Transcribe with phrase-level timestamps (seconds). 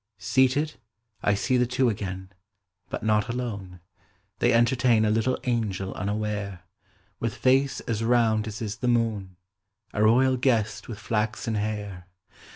[0.17, 0.77] Seated
[1.21, 2.31] I see the two again,
[2.89, 3.81] But not alone;
[4.39, 6.63] the.v entertain A little angej unaware,
[7.19, 9.35] With face as round as is the moon;
[9.93, 12.07] A royal guest with flaxen hair.